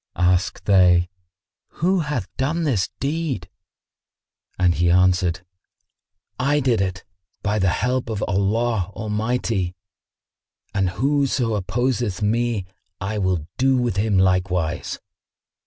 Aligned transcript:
Asked 0.15 0.65
they, 0.65 1.09
"Who 1.73 1.99
hath 1.99 2.27
done 2.35 2.63
this 2.63 2.89
deed?"; 2.99 3.47
and 4.57 4.73
he 4.73 4.89
answered, 4.89 5.41
"I 6.39 6.59
did 6.59 6.81
it, 6.81 7.03
by 7.43 7.59
the 7.59 7.69
help 7.69 8.09
of 8.09 8.23
Allah 8.27 8.89
Almighty; 8.95 9.75
and 10.73 10.89
whoso 10.89 11.53
opposeth 11.53 12.19
me, 12.23 12.65
I 12.99 13.19
will 13.19 13.45
do 13.59 13.77
with 13.77 13.97
him 13.97 14.17
likewise." 14.17 14.99